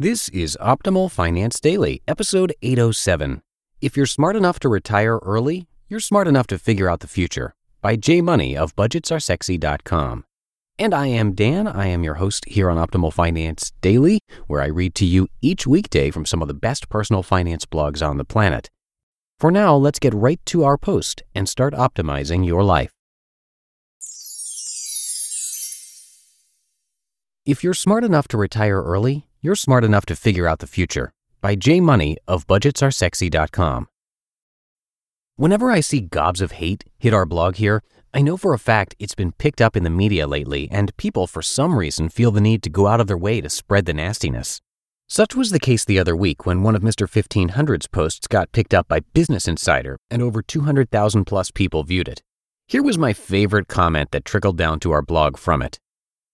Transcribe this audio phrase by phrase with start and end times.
[0.00, 3.42] This is Optimal Finance Daily, episode 807.
[3.82, 7.54] If you're smart enough to retire early, you're smart enough to figure out the future.
[7.82, 8.22] By J.
[8.22, 10.24] Money of budgetsaresexy.com.
[10.78, 11.66] And I am Dan.
[11.68, 15.66] I am your host here on Optimal Finance Daily, where I read to you each
[15.66, 18.70] weekday from some of the best personal finance blogs on the planet.
[19.38, 22.90] For now, let's get right to our post and start optimizing your life.
[27.44, 31.12] If you're smart enough to retire early, you're smart enough to figure out the future.
[31.40, 31.80] By J.
[31.80, 33.88] Money of budgetsaresexy.com.
[35.36, 37.82] Whenever I see gobs of hate hit our blog here,
[38.12, 41.26] I know for a fact it's been picked up in the media lately, and people
[41.26, 43.94] for some reason feel the need to go out of their way to spread the
[43.94, 44.60] nastiness.
[45.08, 47.08] Such was the case the other week when one of Mr.
[47.08, 52.22] 1500's posts got picked up by Business Insider and over 200,000 plus people viewed it.
[52.66, 55.80] Here was my favorite comment that trickled down to our blog from it.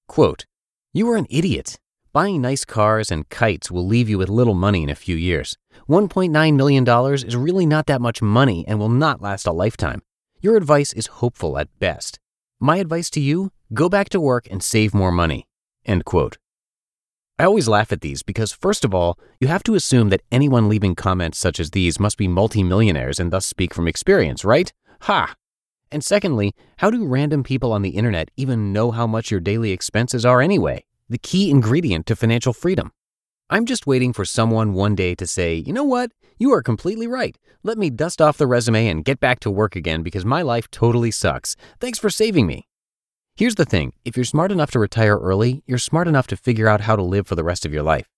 [0.09, 0.45] Quote,
[0.93, 1.79] You are an idiot.
[2.17, 5.59] Buying nice cars and kites will leave you with little money in a few years.
[5.87, 10.01] $1.9 million is really not that much money and will not last a lifetime.
[10.41, 12.19] Your advice is hopeful at best.
[12.59, 15.47] My advice to you go back to work and save more money.
[15.85, 16.39] End quote.
[17.39, 20.71] I always laugh at these because, first of all, you have to assume that anyone
[20.71, 24.73] leaving comments such as these must be multimillionaires and thus speak from experience, right?
[25.03, 25.35] Ha!
[25.93, 29.71] And secondly, how do random people on the internet even know how much your daily
[29.71, 30.83] expenses are anyway?
[31.09, 32.93] The key ingredient to financial freedom.
[33.49, 36.11] I'm just waiting for someone one day to say, you know what?
[36.37, 37.39] You are completely right.
[37.63, 40.71] Let me dust off the resume and get back to work again because my life
[40.71, 41.55] totally sucks.
[41.81, 42.67] Thanks for saving me.
[43.37, 46.69] Here's the thing if you're smart enough to retire early, you're smart enough to figure
[46.69, 48.09] out how to live for the rest of your life.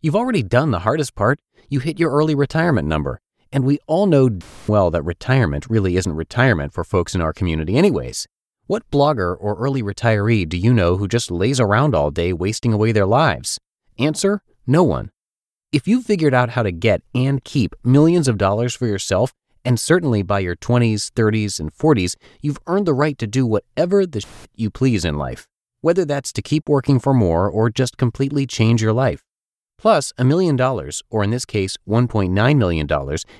[0.00, 1.40] You've already done the hardest part.
[1.68, 3.20] You hit your early retirement number.
[3.50, 7.76] And we all know well that retirement really isn't retirement for folks in our community,
[7.76, 8.28] anyways.
[8.68, 12.72] What blogger or early retiree do you know who just lays around all day wasting
[12.72, 13.60] away their lives?
[13.96, 15.12] Answer no one.
[15.70, 19.32] If you figured out how to get and keep millions of dollars for yourself,
[19.64, 24.04] and certainly by your 20s, 30s, and 40s, you've earned the right to do whatever
[24.04, 24.24] the
[24.56, 25.46] you please in life,
[25.80, 29.22] whether that's to keep working for more or just completely change your life.
[29.78, 32.88] Plus, a million dollars, or in this case, $1.9 million,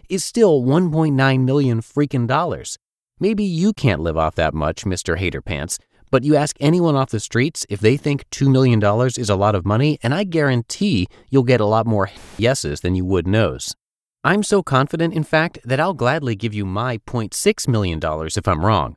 [0.08, 2.78] is still 1.9 million freaking dollars.
[3.18, 5.16] Maybe you can't live off that much, Mr.
[5.16, 5.78] Hater Pants,
[6.10, 8.78] but you ask anyone off the streets if they think $2 million
[9.16, 12.94] is a lot of money, and I guarantee you'll get a lot more yeses than
[12.94, 13.74] you would no's.
[14.22, 18.66] I'm so confident, in fact, that I'll gladly give you my $0.6 million if I'm
[18.66, 18.96] wrong.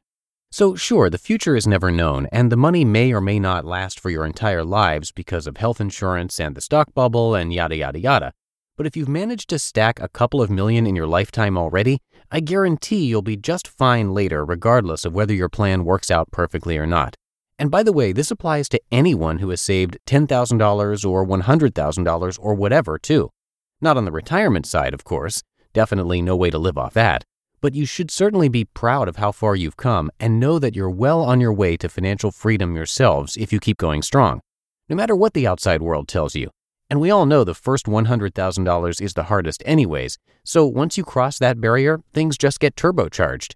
[0.52, 4.02] So, sure, the future is never known, and the money may or may not last
[4.02, 8.00] for your entire lives because of health insurance and the stock bubble and yada yada
[8.00, 8.34] yada.
[8.76, 12.42] But if you've managed to stack a couple of million in your lifetime already, I
[12.42, 16.86] guarantee you'll be just fine later, regardless of whether your plan works out perfectly or
[16.86, 17.16] not.
[17.58, 22.54] And by the way, this applies to anyone who has saved $10,000 or $100,000 or
[22.54, 23.32] whatever, too.
[23.82, 25.42] Not on the retirement side, of course.
[25.74, 27.24] Definitely no way to live off that.
[27.62, 30.90] But you should certainly be proud of how far you've come and know that you're
[30.90, 34.40] well on your way to financial freedom yourselves if you keep going strong.
[34.88, 36.52] No matter what the outside world tells you,
[36.90, 41.38] and we all know the first $100,000 is the hardest, anyways, so once you cross
[41.40, 43.54] that barrier, things just get turbocharged.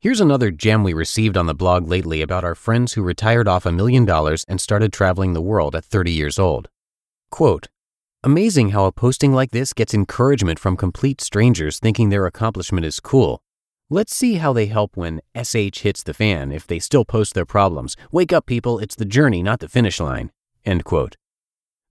[0.00, 3.66] Here's another gem we received on the blog lately about our friends who retired off
[3.66, 6.68] a million dollars and started traveling the world at 30 years old.
[7.30, 7.68] Quote
[8.22, 13.00] Amazing how a posting like this gets encouragement from complete strangers thinking their accomplishment is
[13.00, 13.40] cool.
[13.88, 17.46] Let's see how they help when SH hits the fan if they still post their
[17.46, 17.96] problems.
[18.10, 20.32] Wake up, people, it's the journey, not the finish line.
[20.64, 21.16] End quote.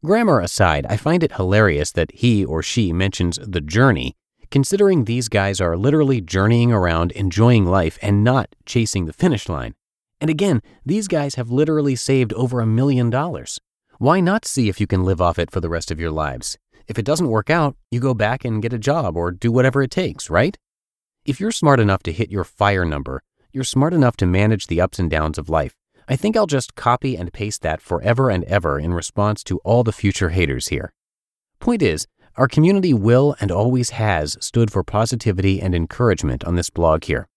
[0.06, 4.16] Grammar aside, I find it hilarious that he or she mentions the journey,
[4.52, 9.74] considering these guys are literally journeying around enjoying life and not chasing the finish line.
[10.22, 13.60] And again, these guys have literally saved over a million dollars.
[13.98, 16.58] Why not see if you can live off it for the rest of your lives?
[16.88, 19.82] If it doesn't work out, you go back and get a job or do whatever
[19.82, 20.56] it takes, right?
[21.26, 24.82] If you're smart enough to hit your fire number, you're smart enough to manage the
[24.82, 25.76] ups and downs of life.
[26.08, 29.84] I think I'll just copy and paste that forever and ever in response to all
[29.84, 30.94] the future haters here.
[31.60, 32.06] Point is,
[32.36, 37.28] our community will and always has stood for positivity and encouragement on this blog here.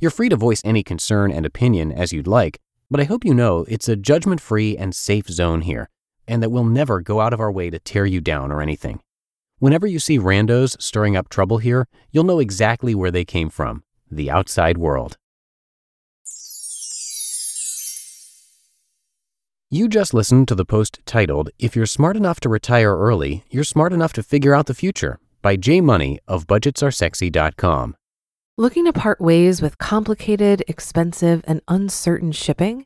[0.00, 2.58] You're free to voice any concern and opinion as you'd like,
[2.90, 5.88] but I hope you know it's a judgment free and safe zone here,
[6.26, 9.00] and that we'll never go out of our way to tear you down or anything.
[9.58, 13.84] Whenever you see randos stirring up trouble here, you'll know exactly where they came from
[14.10, 15.16] the outside world.
[19.68, 23.64] You just listened to the post titled, If You're Smart Enough to Retire Early, You're
[23.64, 25.80] Smart Enough to Figure Out the Future by J.
[25.80, 27.96] Money of BudgetsAreSexy.com.
[28.56, 32.84] Looking to part ways with complicated, expensive, and uncertain shipping?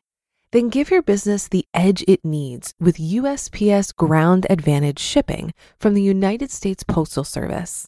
[0.53, 6.01] Then give your business the edge it needs with USPS Ground Advantage shipping from the
[6.01, 7.85] United States Postal Service.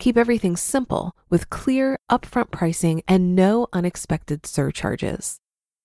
[0.00, 5.38] Keep everything simple with clear, upfront pricing and no unexpected surcharges.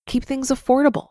[0.08, 1.10] Keep things affordable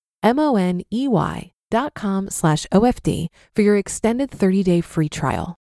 [0.23, 5.09] M O N E Y dot com slash OFD for your extended 30 day free
[5.09, 5.55] trial.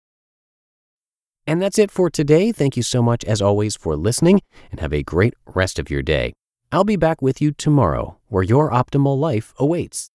[1.48, 2.52] And that's it for today.
[2.52, 6.04] Thank you so much, as always, for listening and have a great rest of your
[6.04, 6.34] day.
[6.72, 10.08] I'll be back with you tomorrow where your optimal life awaits.